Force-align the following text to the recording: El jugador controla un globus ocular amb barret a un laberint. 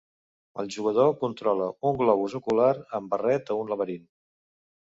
El 0.63 0.71
jugador 0.75 1.11
controla 1.25 1.67
un 1.91 2.01
globus 2.01 2.39
ocular 2.41 2.73
amb 3.01 3.15
barret 3.15 3.53
a 3.53 3.59
un 3.65 3.73
laberint. 3.75 4.09